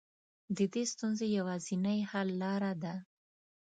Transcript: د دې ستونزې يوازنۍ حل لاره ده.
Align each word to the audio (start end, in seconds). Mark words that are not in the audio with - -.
د 0.57 0.59
دې 0.73 0.83
ستونزې 0.93 1.27
يوازنۍ 1.37 1.99
حل 2.09 2.29
لاره 2.41 2.71
ده. 2.83 2.95